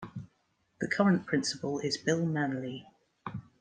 The 0.79 0.87
current 0.87 1.27
principal 1.27 1.77
is 1.77 1.95
Bill 1.99 2.25
Manley. 2.25 2.87